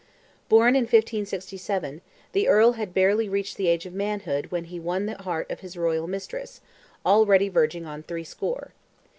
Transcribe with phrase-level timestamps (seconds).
[0.49, 2.01] Born in 1567,
[2.31, 5.59] the Earl had barely reached the age of manhood when he won the heart of
[5.59, 6.59] his royal mistress,
[7.05, 8.73] already verging on threescore.